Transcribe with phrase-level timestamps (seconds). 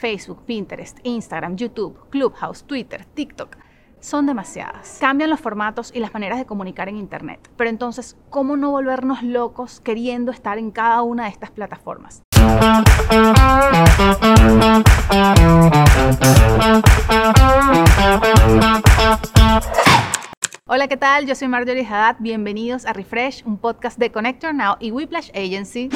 [0.00, 3.56] Facebook, Pinterest, Instagram, YouTube, Clubhouse, Twitter, TikTok.
[4.00, 4.96] Son demasiadas.
[4.98, 7.50] Cambian los formatos y las maneras de comunicar en Internet.
[7.58, 12.22] Pero entonces, ¿cómo no volvernos locos queriendo estar en cada una de estas plataformas?
[20.66, 21.26] Hola, ¿qué tal?
[21.26, 22.16] Yo soy Marjorie Haddad.
[22.20, 25.90] Bienvenidos a Refresh, un podcast de Connector Now y Whiplash Agency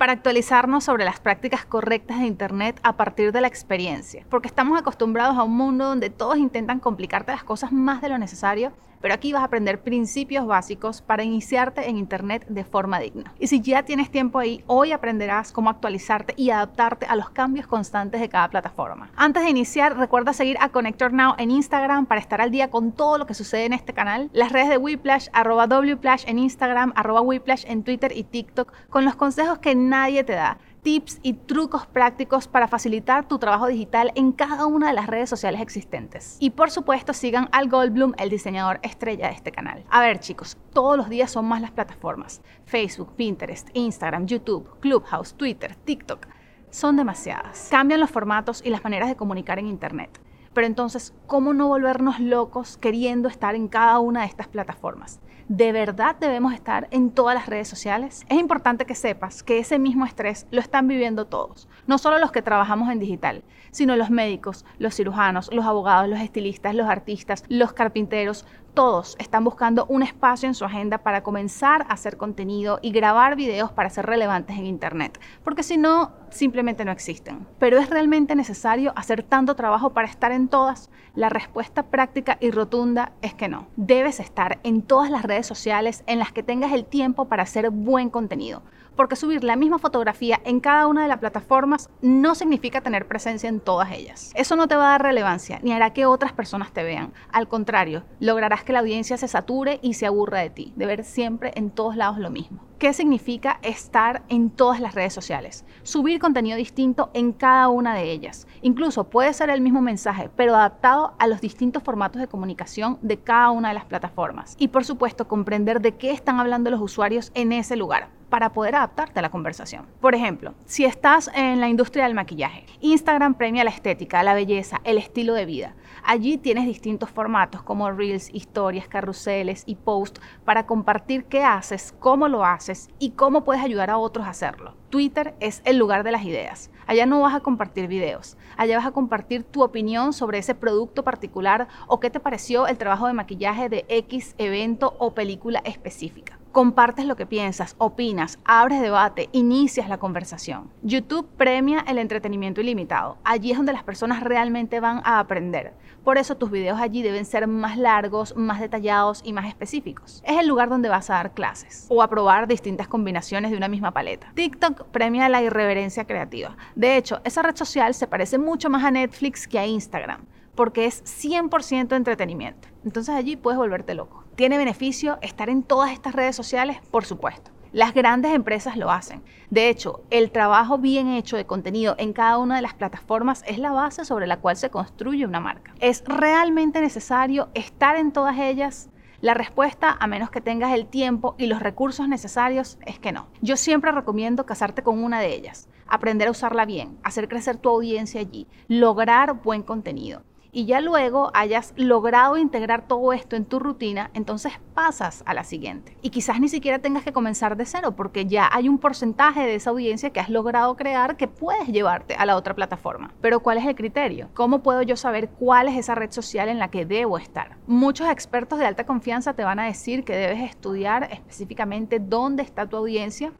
[0.00, 4.24] para actualizarnos sobre las prácticas correctas de Internet a partir de la experiencia.
[4.30, 8.16] Porque estamos acostumbrados a un mundo donde todos intentan complicarte las cosas más de lo
[8.16, 13.32] necesario pero aquí vas a aprender principios básicos para iniciarte en Internet de forma digna.
[13.38, 17.66] Y si ya tienes tiempo ahí, hoy aprenderás cómo actualizarte y adaptarte a los cambios
[17.66, 19.10] constantes de cada plataforma.
[19.16, 22.92] Antes de iniciar, recuerda seguir a Connector Now en Instagram para estar al día con
[22.92, 26.92] todo lo que sucede en este canal, las redes de Whiplash, arroba Wplash en Instagram,
[26.96, 31.34] arroba Whiplash en Twitter y TikTok, con los consejos que nadie te da tips y
[31.34, 36.36] trucos prácticos para facilitar tu trabajo digital en cada una de las redes sociales existentes.
[36.40, 39.84] Y por supuesto sigan al Goldblum, el diseñador estrella de este canal.
[39.90, 42.42] A ver chicos, todos los días son más las plataformas.
[42.64, 46.26] Facebook, Pinterest, Instagram, YouTube, Clubhouse, Twitter, TikTok.
[46.70, 47.68] Son demasiadas.
[47.70, 50.20] Cambian los formatos y las maneras de comunicar en Internet.
[50.52, 55.20] Pero entonces, ¿cómo no volvernos locos queriendo estar en cada una de estas plataformas?
[55.50, 58.24] ¿De verdad debemos estar en todas las redes sociales?
[58.28, 62.30] Es importante que sepas que ese mismo estrés lo están viviendo todos, no solo los
[62.30, 67.42] que trabajamos en digital, sino los médicos, los cirujanos, los abogados, los estilistas, los artistas,
[67.48, 72.78] los carpinteros, todos están buscando un espacio en su agenda para comenzar a hacer contenido
[72.82, 77.46] y grabar videos para ser relevantes en Internet, porque si no, simplemente no existen.
[77.58, 80.90] Pero ¿es realmente necesario hacer tanto trabajo para estar en todas?
[81.14, 83.66] La respuesta práctica y rotunda es que no.
[83.76, 87.70] Debes estar en todas las redes sociales en las que tengas el tiempo para hacer
[87.70, 88.62] buen contenido
[89.00, 93.48] porque subir la misma fotografía en cada una de las plataformas no significa tener presencia
[93.48, 94.30] en todas ellas.
[94.34, 97.14] Eso no te va a dar relevancia ni hará que otras personas te vean.
[97.32, 101.04] Al contrario, lograrás que la audiencia se sature y se aburra de ti, de ver
[101.04, 102.60] siempre en todos lados lo mismo.
[102.78, 105.64] ¿Qué significa estar en todas las redes sociales?
[105.82, 108.46] Subir contenido distinto en cada una de ellas.
[108.60, 113.18] Incluso puede ser el mismo mensaje, pero adaptado a los distintos formatos de comunicación de
[113.18, 114.56] cada una de las plataformas.
[114.58, 118.76] Y por supuesto, comprender de qué están hablando los usuarios en ese lugar para poder
[118.76, 119.86] adaptarte a la conversación.
[120.00, 124.80] Por ejemplo, si estás en la industria del maquillaje, Instagram premia la estética, la belleza,
[124.84, 125.74] el estilo de vida.
[126.02, 132.28] Allí tienes distintos formatos como reels, historias, carruseles y posts para compartir qué haces, cómo
[132.28, 134.74] lo haces y cómo puedes ayudar a otros a hacerlo.
[134.88, 136.70] Twitter es el lugar de las ideas.
[136.86, 141.04] Allá no vas a compartir videos, allá vas a compartir tu opinión sobre ese producto
[141.04, 146.39] particular o qué te pareció el trabajo de maquillaje de X evento o película específica
[146.52, 150.70] compartes lo que piensas, opinas, abres debate, inicias la conversación.
[150.82, 153.18] YouTube premia el entretenimiento ilimitado.
[153.24, 155.74] Allí es donde las personas realmente van a aprender.
[156.04, 160.22] Por eso tus videos allí deben ser más largos, más detallados y más específicos.
[160.26, 163.68] Es el lugar donde vas a dar clases o a probar distintas combinaciones de una
[163.68, 164.32] misma paleta.
[164.34, 166.56] TikTok premia la irreverencia creativa.
[166.74, 170.26] De hecho, esa red social se parece mucho más a Netflix que a Instagram
[170.60, 172.68] porque es 100% entretenimiento.
[172.84, 174.24] Entonces allí puedes volverte loco.
[174.34, 176.76] ¿Tiene beneficio estar en todas estas redes sociales?
[176.90, 177.50] Por supuesto.
[177.72, 179.22] Las grandes empresas lo hacen.
[179.48, 183.58] De hecho, el trabajo bien hecho de contenido en cada una de las plataformas es
[183.58, 185.72] la base sobre la cual se construye una marca.
[185.80, 188.90] ¿Es realmente necesario estar en todas ellas?
[189.22, 193.28] La respuesta, a menos que tengas el tiempo y los recursos necesarios, es que no.
[193.40, 197.70] Yo siempre recomiendo casarte con una de ellas, aprender a usarla bien, hacer crecer tu
[197.70, 200.22] audiencia allí, lograr buen contenido
[200.52, 205.44] y ya luego hayas logrado integrar todo esto en tu rutina, entonces pasas a la
[205.44, 205.96] siguiente.
[206.02, 209.54] Y quizás ni siquiera tengas que comenzar de cero porque ya hay un porcentaje de
[209.54, 213.12] esa audiencia que has logrado crear que puedes llevarte a la otra plataforma.
[213.20, 214.28] Pero ¿cuál es el criterio?
[214.34, 217.56] ¿Cómo puedo yo saber cuál es esa red social en la que debo estar?
[217.66, 222.66] Muchos expertos de alta confianza te van a decir que debes estudiar específicamente dónde está
[222.66, 223.32] tu audiencia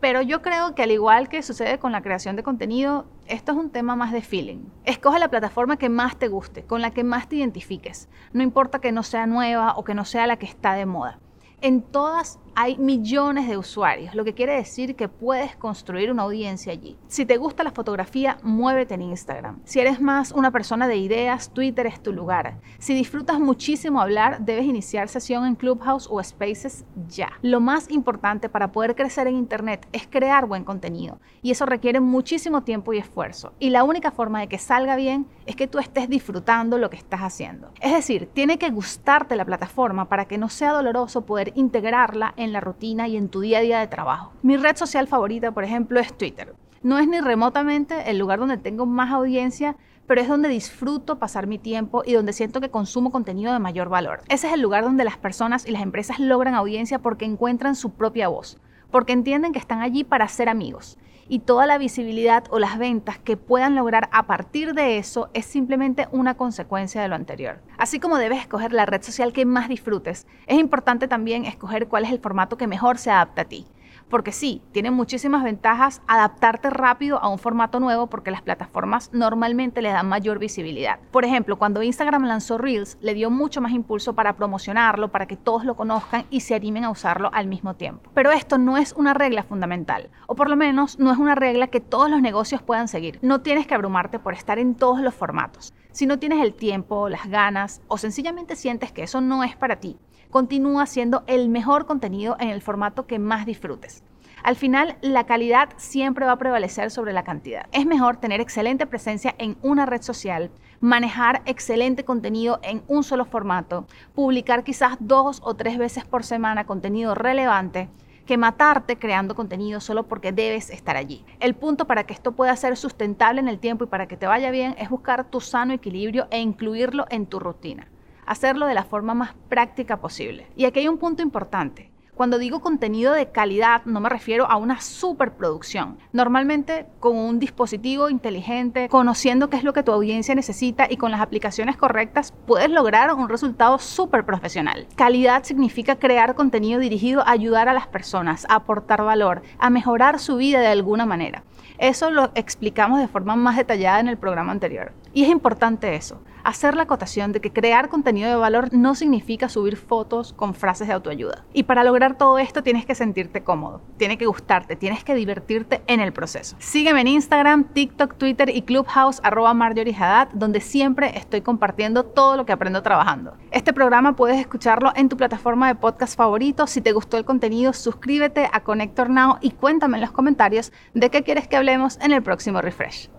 [0.00, 3.58] pero yo creo que al igual que sucede con la creación de contenido, esto es
[3.58, 4.64] un tema más de feeling.
[4.84, 8.08] Escoge la plataforma que más te guste, con la que más te identifiques.
[8.32, 11.18] No importa que no sea nueva o que no sea la que está de moda.
[11.60, 16.72] En todas hay millones de usuarios, lo que quiere decir que puedes construir una audiencia
[16.72, 16.96] allí.
[17.08, 19.60] Si te gusta la fotografía, muévete en Instagram.
[19.64, 22.58] Si eres más una persona de ideas, Twitter es tu lugar.
[22.78, 27.30] Si disfrutas muchísimo hablar, debes iniciar sesión en Clubhouse o Spaces ya.
[27.42, 32.00] Lo más importante para poder crecer en Internet es crear buen contenido y eso requiere
[32.00, 33.52] muchísimo tiempo y esfuerzo.
[33.58, 36.96] Y la única forma de que salga bien es que tú estés disfrutando lo que
[36.96, 37.70] estás haciendo.
[37.80, 42.52] Es decir, tiene que gustarte la plataforma para que no sea doloroso poder integrarla en
[42.52, 44.32] la rutina y en tu día a día de trabajo.
[44.42, 46.54] Mi red social favorita, por ejemplo, es Twitter.
[46.82, 49.76] No es ni remotamente el lugar donde tengo más audiencia,
[50.06, 53.88] pero es donde disfruto pasar mi tiempo y donde siento que consumo contenido de mayor
[53.88, 54.22] valor.
[54.28, 57.90] Ese es el lugar donde las personas y las empresas logran audiencia porque encuentran su
[57.90, 58.58] propia voz,
[58.90, 60.98] porque entienden que están allí para ser amigos.
[61.30, 65.44] Y toda la visibilidad o las ventas que puedan lograr a partir de eso es
[65.44, 67.60] simplemente una consecuencia de lo anterior.
[67.76, 72.04] Así como debes escoger la red social que más disfrutes, es importante también escoger cuál
[72.04, 73.66] es el formato que mejor se adapta a ti.
[74.08, 79.82] Porque sí, tiene muchísimas ventajas adaptarte rápido a un formato nuevo porque las plataformas normalmente
[79.82, 80.98] le dan mayor visibilidad.
[81.10, 85.36] Por ejemplo, cuando Instagram lanzó Reels, le dio mucho más impulso para promocionarlo, para que
[85.36, 88.10] todos lo conozcan y se animen a usarlo al mismo tiempo.
[88.14, 91.66] Pero esto no es una regla fundamental, o por lo menos no es una regla
[91.66, 93.18] que todos los negocios puedan seguir.
[93.20, 95.74] No tienes que abrumarte por estar en todos los formatos.
[95.92, 99.76] Si no tienes el tiempo, las ganas o sencillamente sientes que eso no es para
[99.76, 99.98] ti,
[100.30, 104.02] continúa siendo el mejor contenido en el formato que más disfrutes.
[104.42, 107.66] Al final, la calidad siempre va a prevalecer sobre la cantidad.
[107.72, 113.24] Es mejor tener excelente presencia en una red social, manejar excelente contenido en un solo
[113.24, 117.88] formato, publicar quizás dos o tres veces por semana contenido relevante,
[118.26, 121.24] que matarte creando contenido solo porque debes estar allí.
[121.40, 124.26] El punto para que esto pueda ser sustentable en el tiempo y para que te
[124.26, 127.88] vaya bien es buscar tu sano equilibrio e incluirlo en tu rutina
[128.28, 130.46] hacerlo de la forma más práctica posible.
[130.56, 131.90] Y aquí hay un punto importante.
[132.18, 135.98] Cuando digo contenido de calidad, no me refiero a una superproducción.
[136.12, 141.12] Normalmente con un dispositivo inteligente, conociendo qué es lo que tu audiencia necesita y con
[141.12, 144.88] las aplicaciones correctas, puedes lograr un resultado súper profesional.
[144.96, 150.18] Calidad significa crear contenido dirigido a ayudar a las personas, a aportar valor, a mejorar
[150.18, 151.44] su vida de alguna manera.
[151.78, 154.92] Eso lo explicamos de forma más detallada en el programa anterior.
[155.12, 159.48] Y es importante eso, hacer la acotación de que crear contenido de valor no significa
[159.48, 161.44] subir fotos con frases de autoayuda.
[161.52, 165.82] Y para lograr todo esto tienes que sentirte cómodo, tiene que gustarte, tienes que divertirte
[165.86, 166.56] en el proceso.
[166.58, 172.36] Sígueme en Instagram, TikTok, Twitter y Clubhouse arroba Marjorie Haddad, donde siempre estoy compartiendo todo
[172.36, 173.34] lo que aprendo trabajando.
[173.50, 176.66] Este programa puedes escucharlo en tu plataforma de podcast favorito.
[176.66, 181.10] Si te gustó el contenido, suscríbete a Connector Now y cuéntame en los comentarios de
[181.10, 183.10] qué quieres que hablemos en el próximo refresh.